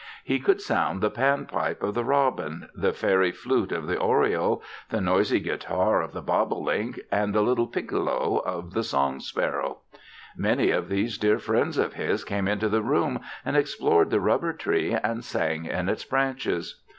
He 0.23 0.39
could 0.39 0.59
sound 0.61 0.99
the 0.99 1.11
pan 1.11 1.45
pipe 1.45 1.83
of 1.83 1.93
the 1.93 2.03
robin, 2.03 2.69
the 2.73 2.91
fairy 2.91 3.31
flute 3.31 3.71
of 3.71 3.85
the 3.85 3.99
oriole, 3.99 4.63
the 4.89 4.99
noisy 4.99 5.39
guitar 5.39 6.01
of 6.01 6.11
the 6.11 6.23
bobolink 6.23 6.99
and 7.11 7.35
the 7.35 7.41
little 7.43 7.67
piccolo 7.67 8.39
of 8.39 8.73
the 8.73 8.81
song 8.81 9.19
sparrow. 9.19 9.77
Many 10.35 10.71
of 10.71 10.89
these 10.89 11.19
dear 11.19 11.37
friends 11.37 11.77
of 11.77 11.93
his 11.93 12.23
came 12.23 12.47
into 12.47 12.67
the 12.67 12.81
room 12.81 13.19
and 13.45 13.55
explored 13.55 14.09
the 14.09 14.19
rubber 14.19 14.53
tree 14.53 14.95
and 15.03 15.23
sang 15.23 15.65
in 15.65 15.87
its 15.87 16.03
branches. 16.03 16.81